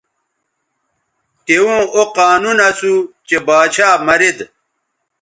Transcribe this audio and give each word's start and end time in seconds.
توؤں 1.45 1.83
او 1.95 2.01
قانون 2.17 2.57
اسو 2.67 2.93
چہء 3.27 3.41
باچھا 3.47 3.87
مرید 4.07 4.37